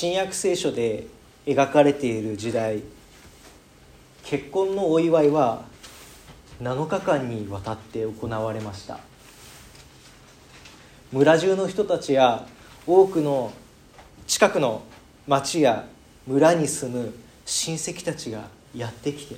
[0.00, 1.08] 新約聖書で
[1.44, 2.84] 描かれている時代
[4.22, 5.64] 結婚のお祝いは
[6.62, 9.00] 7日間にわたって行われました。
[11.10, 12.46] 村中の人たちや
[12.86, 13.52] 多くの
[14.28, 14.82] 近くの
[15.26, 15.88] 町や
[16.28, 17.12] 村に住む
[17.44, 18.44] 親戚たちが
[18.76, 19.34] やってきて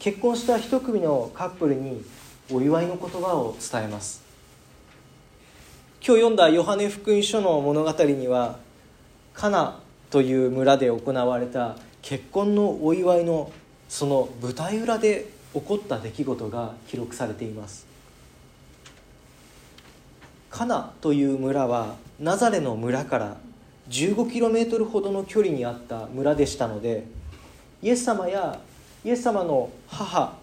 [0.00, 2.02] 結婚した一組のカップルに
[2.50, 4.24] お祝いの言葉を伝えます。
[6.04, 8.58] 今日読んだヨハネ福音書の物語には
[9.34, 9.80] カナ
[10.10, 13.52] という村で行われた結婚のお祝いの
[13.88, 17.86] その舞台裏で起こった出来事が記録されています。
[20.50, 23.36] カナという村はナザレの村から
[23.88, 27.06] 15km ほどの距離にあった村でしたので
[27.82, 28.60] イエス様や
[29.04, 30.34] イエス様の母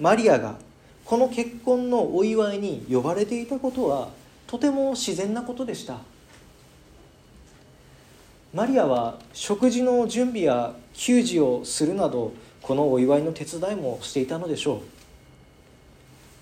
[0.00, 0.56] マリアが
[1.04, 4.08] この結婚のお祝いに呼ばれていたことは
[4.46, 5.98] とても自然なことでした。
[8.54, 14.80] マリアは食事の準備や給仕をするなどこのお祝いの手伝いもしていたのでしょう。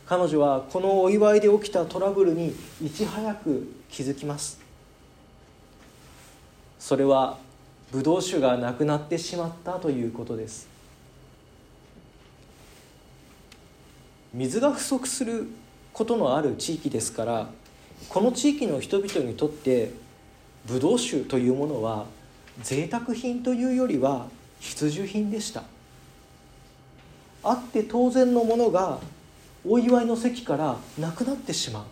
[0.05, 4.61] 彼女はこのお祝いで起きたトラブルにいち早く気づきます。
[6.79, 7.39] それは
[7.91, 10.69] ブドウ酒がなくなってしまったということです。
[14.35, 15.47] 水が不足する
[15.95, 17.49] ことのある地域ですから
[18.11, 19.93] この地域の人々にとって
[20.67, 22.07] ブドウ酒というものは
[22.63, 24.29] 贅沢品というよりは
[24.61, 25.65] 必需品でした。
[27.43, 29.01] あって当然のものが
[29.67, 31.85] お祝いの席からなくなってしまう。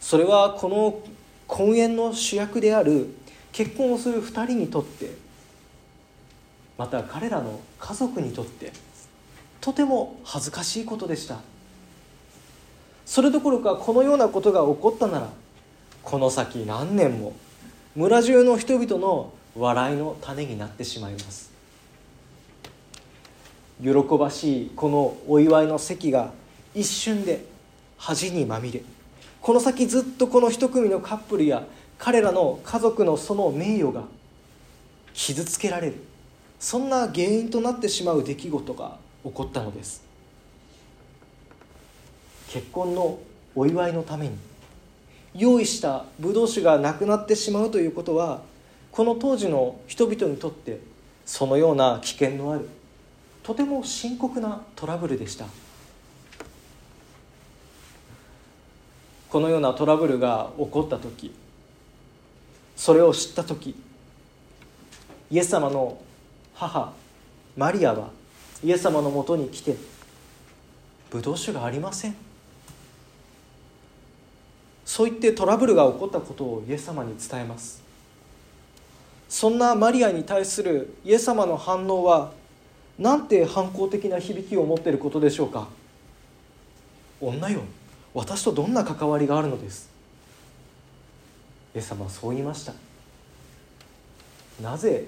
[0.00, 1.00] それはこの
[1.46, 3.08] 婚宴の主役である
[3.52, 5.14] 結婚をする2人にとって
[6.78, 8.72] また彼らの家族にとって
[9.60, 11.40] とても恥ずかしいことでした。
[13.04, 15.30] それどころかこのようなことが起こったなら
[16.02, 17.34] この先何年も
[17.94, 21.50] 村中の人々の笑いの種になってしまいます。
[23.82, 26.32] 喜ばしいこのお祝いの席が
[26.74, 27.44] 一瞬で
[27.96, 28.82] 恥にまみれ
[29.40, 31.64] この先ずっとこの一組のカップルや
[31.98, 34.04] 彼らの家族のその名誉が
[35.14, 35.94] 傷つけられる
[36.58, 40.02] そんな原因となってしまう出来事が起こったのです。
[42.50, 43.18] 結婚の
[43.54, 44.36] お祝いのために
[45.34, 48.42] 用意したブドウ酒がなくなってしまうということは
[48.90, 50.80] この当時の人々にとって
[51.24, 52.68] そのような危険のある
[53.42, 55.46] とても深刻なトラブルでした。
[59.30, 61.32] このようなトラブルが起こった時
[62.76, 63.76] それを知った時
[65.30, 66.00] イエス様の
[66.52, 66.92] 母
[67.56, 68.10] マリアは
[68.64, 69.76] イエス様のもとに来て
[71.10, 72.29] ブドウ酒がありません。
[74.90, 77.80] そう言ってトラブルが起こったことをイエス様に伝えます。
[79.28, 82.32] そんなマリアに対するイエス様の反応は
[82.98, 85.68] なんて反抗的な響きを持っていることでしょうか。
[87.20, 87.60] 女よ
[88.14, 89.88] 私とどんな関わりがあるのです。
[91.72, 92.72] イエス様はそう言いました。
[94.60, 95.06] なぜ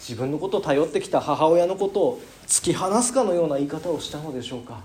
[0.00, 4.82] 自分のことを頼ってきた母親のことを突き放すかのような言い方をしたのでしょうか。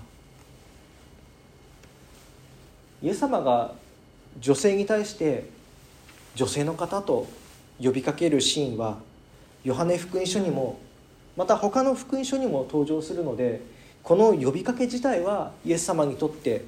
[3.02, 3.78] イエス様が
[4.38, 5.48] 女性に対して
[6.34, 7.26] 女性の方と
[7.82, 8.98] 呼びかけるシーンは
[9.64, 10.78] ヨハネ福音書にも
[11.36, 13.60] また他の福音書にも登場するので
[14.02, 16.64] この呼びかけ自体はイエス様にとって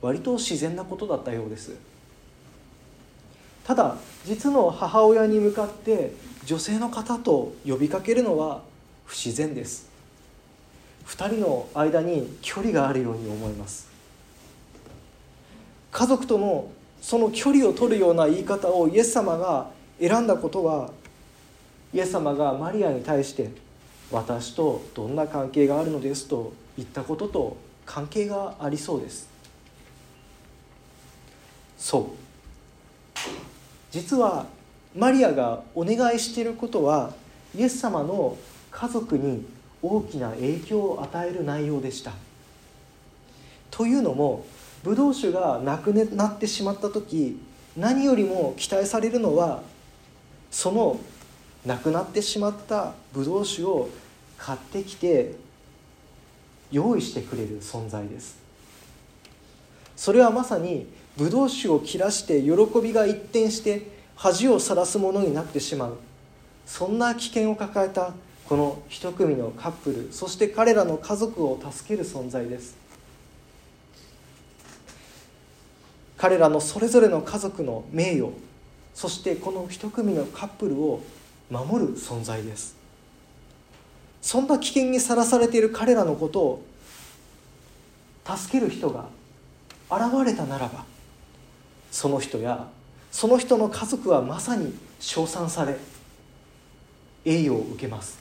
[0.00, 1.76] 割と自然なことだったようです。
[3.64, 6.12] ただ実の母親に向かって
[6.44, 8.62] 女性の方と呼びかけるのは
[9.04, 9.88] 不自然です。
[11.06, 13.88] 2人の間に距離があるように思います。
[15.92, 16.70] 家族との
[17.02, 19.70] その距離を取るような言い方をイエス様が
[20.00, 20.90] 選んだことは
[21.92, 23.50] イエス様がマリアに対して
[24.10, 29.28] 私とどんな関係があるのですと言ったことと関係がありそうです。
[31.76, 32.04] そう。
[33.90, 34.46] 実は
[34.96, 37.12] マリアがお願いしていることは
[37.54, 38.38] イエス様の
[38.70, 39.44] 家族に
[39.82, 42.12] 大きな影響を与える内容でした。
[43.70, 44.46] というのも
[44.82, 47.38] ブドウ酒がなくなってしまった時
[47.76, 49.62] 何よりも期待されるのは
[50.50, 51.00] その
[51.64, 53.88] なくなってしまったブドウ酒を
[54.36, 55.34] 買ってきて
[56.70, 58.40] 用意してくれる存在です。
[59.94, 60.86] それはまさに
[61.16, 62.50] ブドウ酒を切らして喜
[62.82, 63.86] びが一転して
[64.16, 65.98] 恥をさらすものになってしまう。
[66.66, 68.12] そんな危険を抱えた
[68.48, 72.81] この一組のカップルそして彼らの家族を助ける存在です。
[76.22, 78.30] 彼らのそれぞれの家族の名誉
[78.94, 81.02] そしてこの一組のカップルを
[81.50, 82.76] 守る存在です。
[84.20, 86.64] そんな危険にさらされている彼らのことを
[88.24, 89.06] 助ける人が
[89.90, 90.84] 現れたならば
[91.90, 92.68] その人や
[93.10, 95.76] その人の家族はまさに称賛され
[97.24, 98.20] 栄誉を受けます。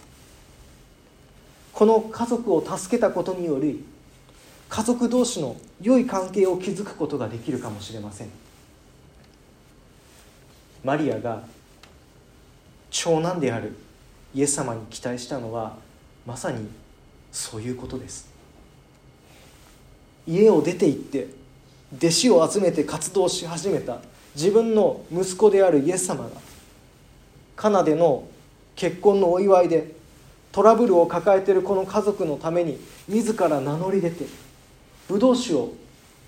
[1.72, 3.86] この家族を助けたことにより
[4.72, 8.30] 家族同士の良い関係を築くことができるかもしれません。
[10.82, 11.44] マリアが
[12.90, 13.76] 長男である
[14.34, 15.76] イエス様に期待したのは
[16.26, 16.70] まさに
[17.34, 18.30] そういうことです。
[20.26, 21.28] 家を出て行って
[21.98, 23.98] 弟子を集めて活動し始めた
[24.36, 26.30] 自分の息子であるイエス様が
[27.58, 28.24] カナでの
[28.78, 29.92] 結婚のお祝いで
[30.54, 32.80] トラブルを抱えているこの家族のために
[33.10, 34.51] 自ら名乗り出て
[35.12, 35.74] ブドウ酒を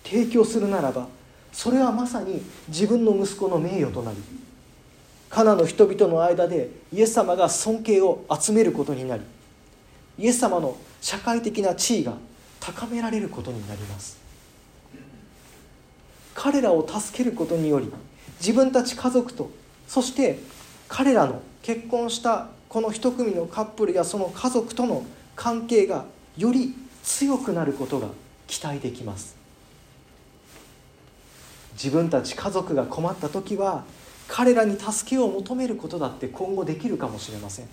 [0.04, 1.08] 提供するならば
[1.54, 4.18] それはまさに自分の息子の名誉となり
[5.30, 9.24] カナの人々の間でイエス様が尊敬を集めることになり
[10.20, 12.14] イエス様の社会的な地位が
[12.60, 14.18] 高められることになります。
[16.36, 17.92] 彼らを助けることにより
[18.40, 19.52] 自分たち家族と
[19.88, 20.40] そして
[20.88, 26.06] 彼らの結婚したこの一組のカップルやその家族との関係が
[26.38, 28.08] より強くなることが
[28.54, 29.36] 期待できます。
[31.74, 33.84] 自分たち家族が困った時は
[34.28, 37.66] 彼らに助けを求めることだって今後できるかもしれません。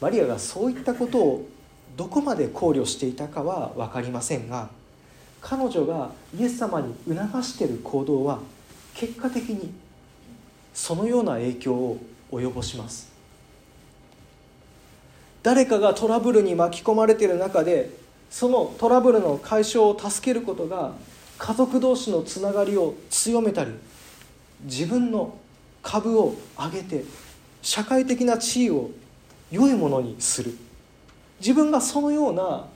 [0.00, 1.48] マリアがそういったことを
[1.96, 4.70] どこまで考慮していたかは分かりませんが
[5.40, 8.40] 彼女がイエス様に促している行動は
[8.94, 9.72] 結果的に
[10.74, 11.98] そのような影響を
[12.32, 13.07] 及ぼします。
[15.42, 17.90] 誰かがトラブルに巻き込まれている中で
[18.30, 20.92] そのトラブルの解消を助けることが
[21.38, 23.72] 家族同士のつながりを強めたり
[24.62, 25.38] 自分の
[25.82, 27.04] 株を上げて
[27.62, 28.90] 社会的な地位を
[29.50, 30.52] 良いものにする。
[31.40, 32.66] 自分がそのような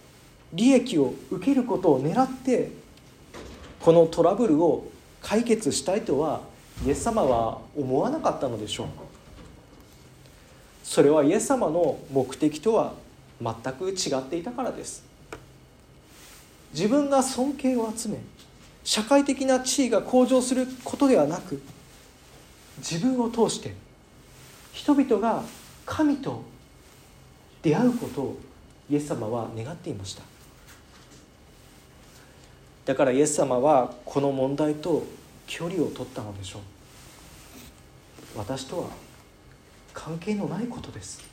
[0.52, 2.70] 利益を受けることを狙って
[3.80, 4.86] このトラブルを
[5.20, 6.40] 解決したいとは
[6.86, 8.86] イエス様は思わなかったのでしょう
[10.92, 12.92] それはイエス様の目的とは
[13.40, 15.02] 全く違っていたからです。
[16.74, 18.18] 自分が尊敬を集め
[18.84, 21.62] 社会的な地位が向上することではなく
[22.76, 23.72] 自分を通して
[24.74, 25.42] 人々が
[25.86, 26.42] 神と
[27.62, 28.38] 出会うことを
[28.90, 30.22] イエス様は願っていました。
[32.84, 35.04] だからイエス様はこの問題と
[35.46, 36.62] 距離を取ったのでしょう。
[38.36, 39.11] 私とは
[39.92, 41.32] 関係のないことです。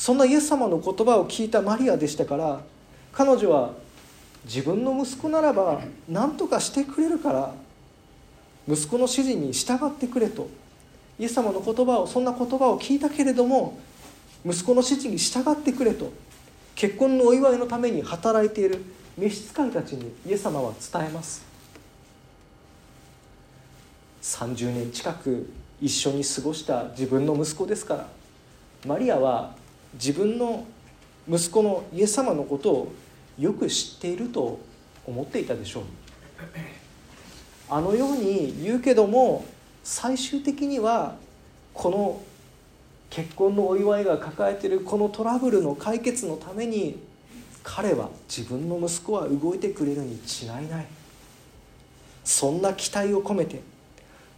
[0.00, 2.62] そんなイエス様の言葉を聞いたマリアでしたから
[3.12, 3.72] 彼女は
[4.46, 7.54] 自分の息子ならば何とかしてくれるから
[8.66, 10.48] 息子の指示に従ってくれと
[11.18, 13.78] イエス様の言葉をそんな言葉を聞いたけれども
[14.42, 16.10] 息子の指示に従ってくれと
[16.74, 18.82] 結婚のお祝いのために働いている
[19.18, 21.49] 召使いたちにイエス様は伝えます。
[24.30, 25.50] 30年近く
[25.80, 28.06] 一緒に過ごした自分の息子ですから
[28.86, 29.54] マリアは
[29.94, 30.64] 自分の
[31.28, 32.92] 息子のイエス様のことを
[33.38, 34.60] よく知っていると
[35.04, 35.84] 思っていたでしょう。
[37.68, 39.44] あのように言うけども
[39.82, 41.16] 最終的には
[41.74, 42.22] この
[43.10, 46.98] 結婚のお祝いが抱えているこのトラブルの解決のために
[47.62, 50.86] 彼は自分の息子は動いてくれるに違いない。
[52.24, 53.60] そんな期待を込めて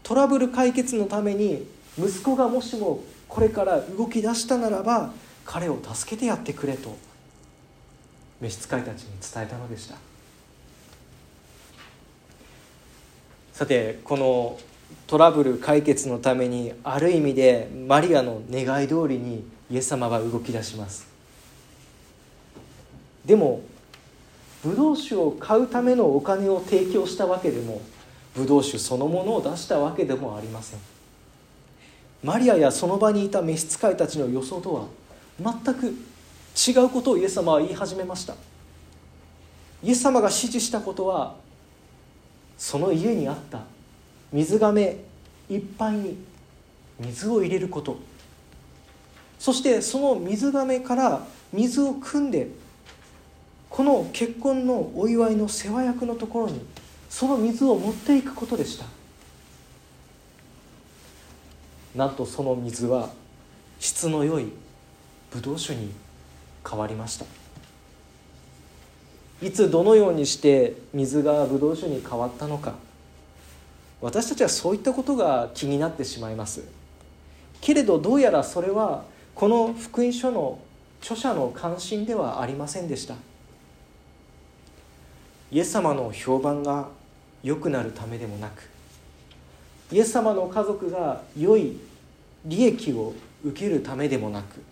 [0.03, 1.67] トラブル解決のために
[1.99, 5.13] 息子がもしもこれから動き出したならば
[5.45, 6.97] 彼を助けてやってくれと
[8.41, 9.97] 召使いたちに伝えたのでした。
[13.53, 14.59] さてこの
[15.07, 21.07] トラブル解決のためにある意味でマリアの願い通りにイエス様は動き出します。
[23.25, 23.63] でも
[24.65, 27.81] ブドウ酒を買うためのお金を提供したわけでも
[28.35, 30.81] ブドウ酒そのものを出したわけでもありません。
[32.23, 34.87] マリアやその場にいた召使いたちの予想とは
[35.41, 35.89] 全く
[36.57, 38.35] 違うことをイエス様は言い始めました。
[39.83, 41.35] イエス様が指示したことは
[42.57, 43.63] その家にあった
[44.33, 44.99] 水がめ
[45.51, 46.17] いっぱいに
[47.01, 47.99] 水を入れること。
[49.39, 52.49] そしてその水がめから水を汲んで
[53.69, 56.61] この結婚のお祝いの世話役のところに
[57.13, 58.87] その水を持っていくことでした。
[61.95, 63.11] なんとその水は
[63.79, 64.51] 質の良い
[65.31, 65.93] ブドウ酒に
[66.67, 67.27] 変わりました。
[69.43, 72.77] いつどのようにして水がブドウ酒に変わったのか。
[74.01, 76.65] 私たちはそういったことが気になってしまいます。
[77.61, 79.05] けれどどうやらそれは
[79.35, 80.59] この福音書の
[81.03, 83.17] 著者の関心ではありませんでした。
[85.51, 87.02] イエス様の評判が
[87.43, 88.69] 良くなるためでもなく
[89.91, 91.77] イエス様の家族が良い
[92.45, 94.63] 利益を受けるためでもなく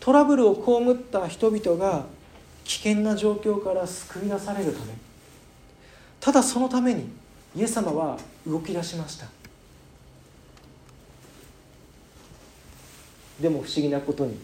[0.00, 2.06] トラブルを被った人々が
[2.64, 4.94] 危険な状況から救い出されるため
[6.20, 7.08] ただそのために
[7.56, 9.26] イエス様は動き出しました。
[13.40, 14.38] でも不思議なことに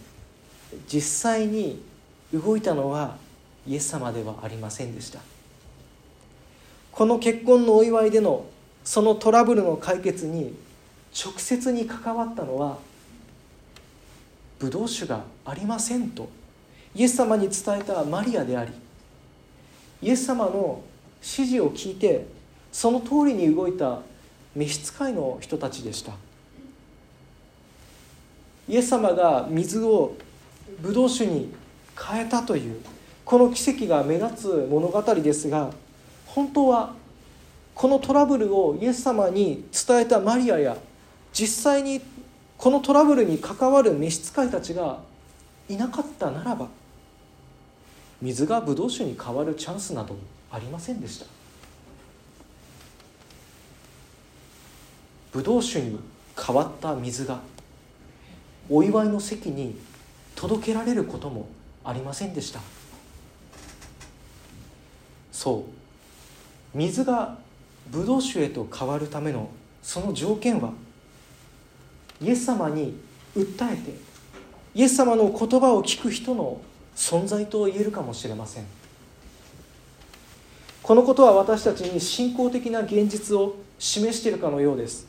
[0.89, 1.83] 実際に
[2.33, 3.17] 動いたのは
[3.67, 5.21] イエス様ではありませんでした。
[6.97, 8.47] この結婚のお祝いでの
[8.83, 10.57] そのトラブルの解決に
[11.15, 12.79] 直接に関わったのは
[14.59, 16.31] ブドウ酒がありませんと
[16.95, 18.73] イエス様に伝えたマリアであり
[20.01, 20.81] イエス様の
[21.21, 22.27] 指示を聞いて
[22.73, 24.01] その通りに動いた
[24.55, 26.13] 召使いの人たちでした。
[28.71, 30.17] イエス様が水を
[30.81, 31.53] ブドウ酒に
[31.95, 32.81] 変えたという
[33.23, 35.71] この奇跡が目立つ物語ですが
[36.37, 36.93] 本当は
[37.75, 40.77] このトラブルをイエス様に伝えたマリアや
[41.33, 42.03] 実際に
[42.59, 44.99] このトラブルに関わる召使いたちが
[45.67, 46.69] いなかったならば
[48.21, 50.15] 水がブドウ酒に変わるチャンスなど
[50.53, 51.27] ありませんでした。
[55.33, 55.99] ブドウ酒に
[56.39, 57.41] 変わった水が
[58.69, 59.75] お祝いの席に
[60.35, 61.49] 届けられることも
[61.83, 62.61] ありませんでした。
[65.33, 65.86] そう。
[66.77, 67.39] 水が
[67.91, 69.49] ブドウ酒へと変わるための
[69.83, 70.73] その条件は
[72.21, 72.95] イエス様に
[73.35, 73.95] 訴えて
[74.75, 76.61] イエス様の言葉を聞く人の
[76.95, 78.65] 存在と言えるかもしれません。
[80.83, 85.07] このことは私たちに信仰的な現実を示しているかのようです。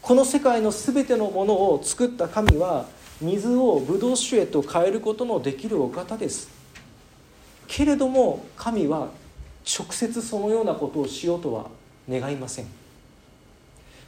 [0.00, 2.86] この世界の全てのものを作った神は
[3.20, 6.48] 水をブドウ酒へと変えることのできるお方です。
[7.66, 9.08] けれども神は
[9.64, 11.66] 直接そのようなことをしようとは
[12.08, 12.66] 願いません。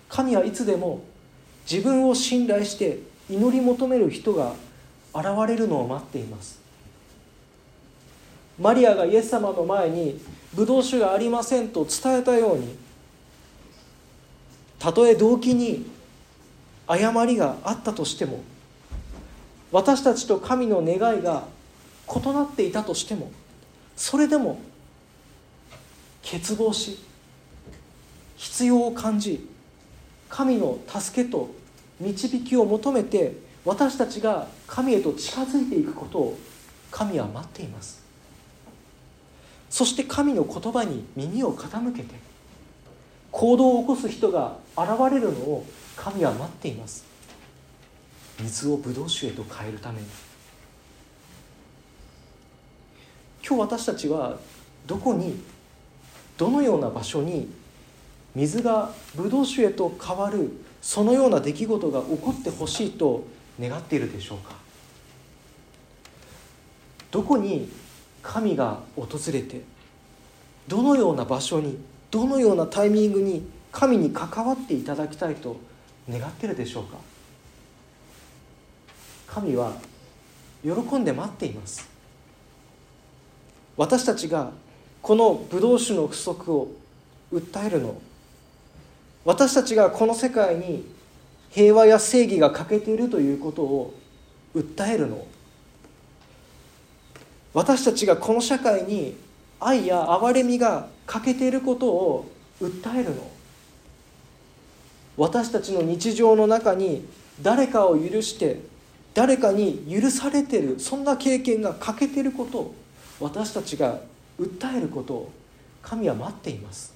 [0.08, 1.02] 神はいつでも
[1.70, 2.98] 自分を信頼して
[3.28, 4.54] 祈り求める人が
[5.14, 6.60] 現れるのを待っています。
[8.58, 10.20] マリアがイエス様の前に
[10.54, 12.74] ブドウ酒がありませんと伝えたように
[14.78, 15.86] たとえ動機に
[16.86, 18.42] 誤りがあったとしても
[19.72, 21.44] 私たちと神の願いが
[22.08, 23.30] 異なっていたとしても
[23.96, 24.58] それでも
[26.28, 26.98] 欠乏し
[28.36, 29.48] 必要を感じ
[30.28, 31.54] 神の助けと
[32.00, 36.38] 導きを求めて私たちが神へと近づいていくことを
[36.90, 38.04] 神は待っています。
[39.70, 42.14] そして神の言葉に耳を傾けて
[43.30, 45.66] 行動を起こす人が現れるのを
[45.96, 47.04] 神は待っています。
[48.40, 50.06] 水をブドウ酒へと変えるために。
[53.46, 54.38] 今日私たちは
[54.86, 55.40] どこに
[56.36, 57.48] どのような場所に
[58.34, 60.50] 水がブドウ酒へと変わる
[60.82, 63.24] そのような出来事が起こってほしいと
[63.58, 64.54] 願っているでしょうか？
[67.10, 67.70] どこに
[68.22, 69.62] 神が訪れて
[70.68, 71.78] どのような場所に
[72.10, 75.56] どのようなタイミングに神に関わっていただきたいと
[76.10, 76.98] 願っているでしょうか？
[79.26, 79.72] 神は
[80.62, 81.88] 喜んで待っています。
[83.76, 84.50] 私たちが
[85.06, 86.68] このブドウ酒の不足を
[87.32, 87.94] 訴えるの。
[89.24, 90.84] 私たちがこの世界に
[91.48, 93.94] 平和や正義が欠けているということを
[94.52, 95.24] 訴えるの。
[97.54, 99.16] 私たちがこの社会に
[99.60, 102.28] 愛や憐れみが欠けていることを
[102.60, 103.30] 訴えるの。
[105.16, 107.06] 私たちの日常の中に
[107.40, 108.60] 誰かを許して
[109.14, 112.74] 誰かに許されてるそんな経験が欠けていることを
[113.20, 114.00] 私たちが
[114.40, 115.32] 訴えることを
[115.82, 116.94] 神は待っています。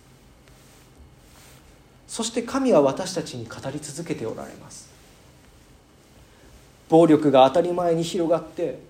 [2.08, 4.90] そして神は私たちに語り続けておられます。
[6.88, 8.80] 暴力が当たり前に広がって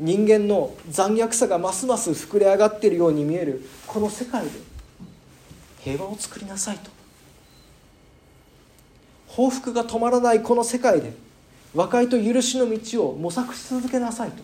[0.00, 4.50] 人間の残虐さがますます膨れ上がっているように見えるこの世界で
[5.80, 6.90] 平和を作りなさいと。
[9.28, 11.12] 報復が止まらないこの世界で
[11.74, 14.42] 和解と許しの道を模索し続けなさいと。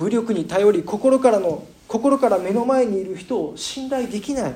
[0.00, 4.54] 武力に頼り心からの心から目の前にいる人を信頼できない。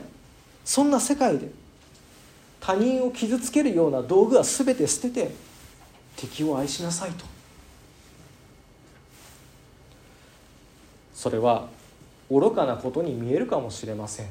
[0.65, 1.51] そんな世界で
[2.61, 5.31] 他人を傷つけるような道具は全て捨てて
[6.17, 7.27] 敵を愛しなさいと。
[11.13, 11.69] それは
[12.31, 14.29] 愚かなことに見えるかもしれません。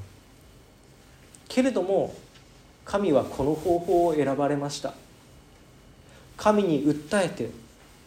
[1.47, 2.15] けれども
[2.85, 4.95] 神はこの方法を選ばれました。
[6.37, 7.51] 神に訴えて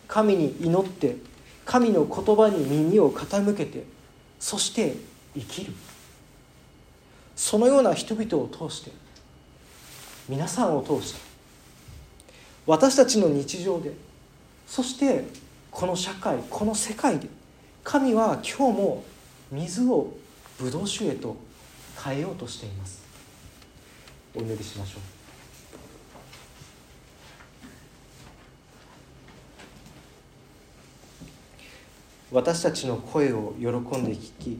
[0.08, 1.35] 神に祈って
[1.66, 3.85] 神の言葉に耳を傾けて
[4.40, 4.96] そして
[5.35, 5.73] 生きる。
[7.35, 8.90] そのような人々を通して
[10.26, 11.20] 皆さんを通して
[12.66, 13.92] 私たちの日常で
[14.66, 15.25] そして
[15.70, 17.28] この社会この世界で
[17.85, 19.04] 神は今日も
[19.52, 20.14] 水を
[20.58, 21.37] ブドウ酒へと
[22.02, 23.04] 変えようとしています。
[24.35, 25.15] お祈りしましょう。
[32.36, 34.58] 私たちの声を喜んで聞き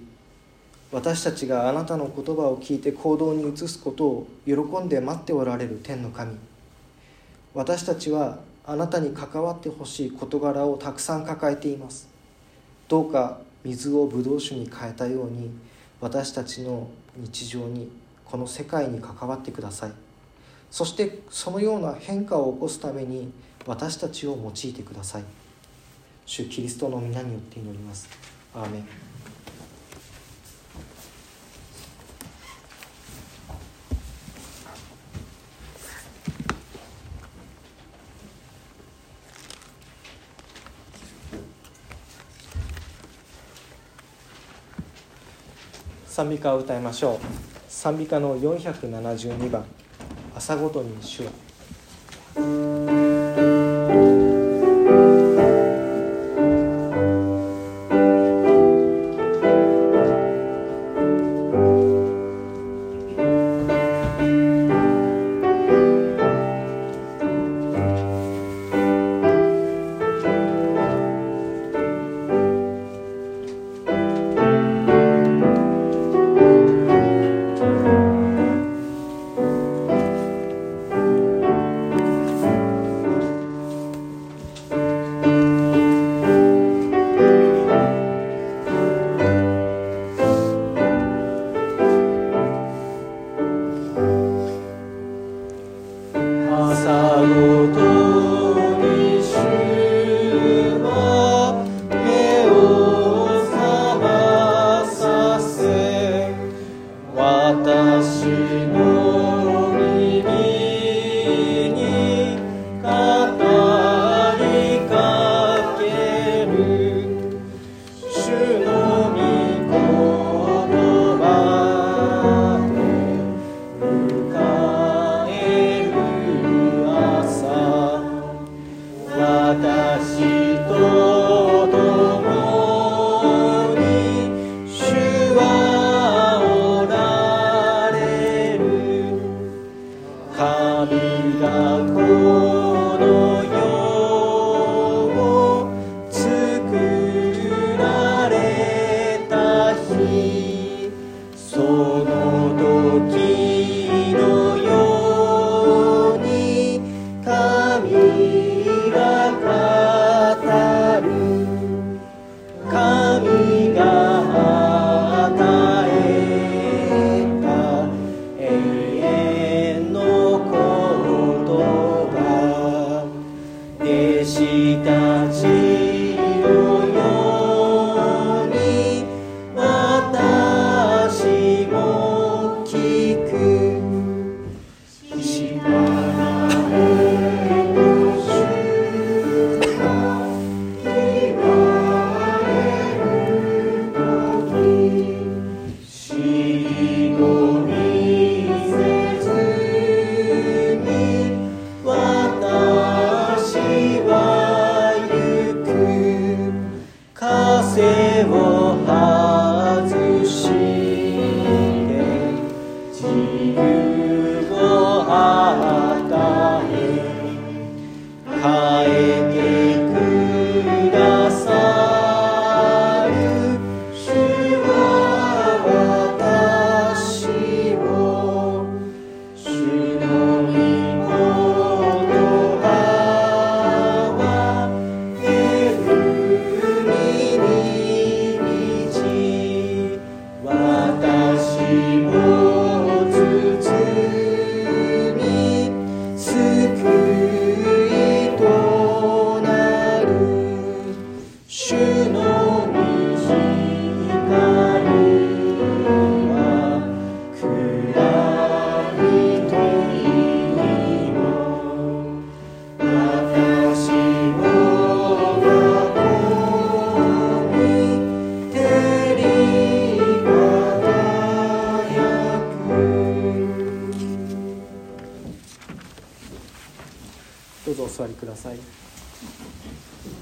[0.91, 6.39] 私たちがあなたの言葉を聞いて行動に移すことを喜んで待っておられる天の神。
[7.53, 12.09] 私たちはあなたに関わってほしい事柄をたくさん抱えています。
[12.89, 15.51] どうか水をブドウ酒に変えたように
[16.01, 17.91] 私たちの日常に
[18.25, 19.93] この世界に関わってください。
[20.71, 23.31] そしてそのような変化を起こすために
[23.67, 25.46] 私たちを用いてください。
[26.27, 28.09] 主キリストの皆によって祈ります。
[28.53, 28.87] アーメン。
[46.07, 47.47] 賛美歌を歌いましょう。
[47.69, 49.65] 賛美歌の472番
[50.35, 51.31] 「朝ごとに主は」